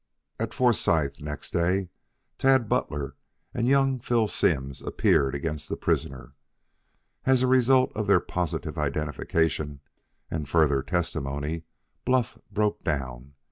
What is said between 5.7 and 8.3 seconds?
prisoner. As the result of their